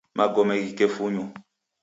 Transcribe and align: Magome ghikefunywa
Magome 0.17 0.53
ghikefunywa 0.65 1.25